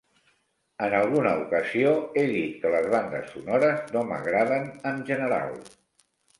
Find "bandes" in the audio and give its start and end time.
2.95-3.31